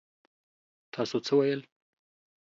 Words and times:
تاسو 0.93 1.17
څه 1.25 1.33
ويل؟ 1.37 1.61